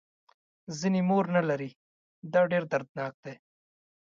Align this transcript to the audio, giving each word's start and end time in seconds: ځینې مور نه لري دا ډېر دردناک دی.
ځینې 0.79 1.01
مور 1.09 1.25
نه 1.35 1.41
لري 1.49 1.69
دا 2.33 2.41
ډېر 2.51 2.63
دردناک 2.71 3.13
دی. 3.23 3.33